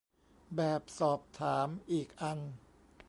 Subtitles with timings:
[0.55, 2.39] แบบสอบถาม อีกอัน